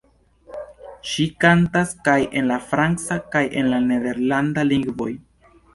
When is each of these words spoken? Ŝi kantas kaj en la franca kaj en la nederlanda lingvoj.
Ŝi 1.09 1.25
kantas 1.45 1.93
kaj 2.09 2.17
en 2.41 2.49
la 2.53 2.59
franca 2.73 3.21
kaj 3.37 3.47
en 3.63 3.73
la 3.77 3.85
nederlanda 3.93 4.71
lingvoj. 4.73 5.13